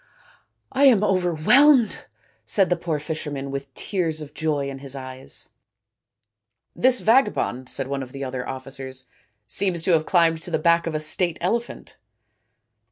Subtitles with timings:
[0.71, 2.05] "I am overwhelmed,"
[2.43, 5.49] said the poor fisherman, with tears of joy in his eyes."
[6.75, 9.05] This vagabond," said one of the other officers,"
[9.47, 11.97] seems to have climbed to the back of a state elephant."